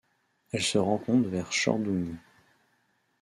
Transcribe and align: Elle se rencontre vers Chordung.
Elle 0.51 0.63
se 0.63 0.79
rencontre 0.79 1.29
vers 1.29 1.51
Chordung. 1.51 2.17